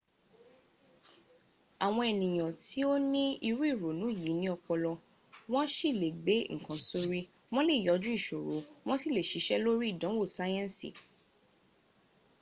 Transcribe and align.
àwọn 1.85 2.03
ènìyàn 2.13 2.51
tó 2.65 2.87
ní 3.11 3.23
irú 3.47 3.61
ìrònú 3.73 4.05
yìí 4.19 4.31
ní 4.41 4.45
ọpọlọ 4.55 4.91
wọ́n 5.51 5.67
sì 5.75 5.89
lè 6.01 6.07
gbé 6.21 6.35
ǹkan 6.55 6.79
sórí 6.89 7.19
wọ́n 7.53 7.67
lè 7.69 7.75
yànjú 7.85 8.09
ìṣòro 8.17 8.55
wọ́n 8.85 8.99
sì 9.01 9.07
lè 9.15 9.21
ṣiṣẹ́ 9.29 9.61
lórí 9.65 9.85
ìdánwò 9.93 10.23
síẹ́nsì 10.35 10.89